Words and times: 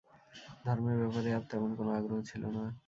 ধর্মের 0.65 0.97
ব্যাপারে 1.01 1.29
তার 1.31 1.43
তেমন 1.51 1.71
কোন 1.77 1.87
আগ্রহ 1.97 2.19
ছিল 2.29 2.43
না। 2.55 2.63